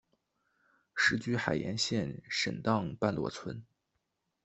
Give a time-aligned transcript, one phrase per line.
[0.95, 3.63] 世居海盐县沈荡半逻村。